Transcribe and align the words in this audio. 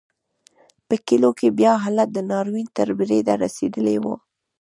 په 0.87 0.95
کلیو 1.07 1.31
کې 1.39 1.47
بیا 1.59 1.73
حالت 1.83 2.09
د 2.13 2.19
ناورین 2.29 2.67
تر 2.77 2.87
بریده 2.97 3.33
رسېدلی 3.43 3.97
و. 4.03 4.05